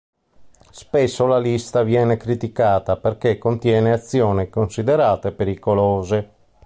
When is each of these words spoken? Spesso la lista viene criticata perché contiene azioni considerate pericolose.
Spesso 0.71 1.27
la 1.27 1.37
lista 1.37 1.83
viene 1.83 2.17
criticata 2.17 2.97
perché 2.97 3.37
contiene 3.37 3.91
azioni 3.91 4.49
considerate 4.49 5.31
pericolose. 5.31 6.29